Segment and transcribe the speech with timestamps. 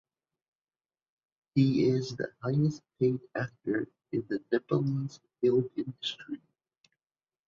[1.53, 6.41] He is the highest paid actor in the Nepalese film industry.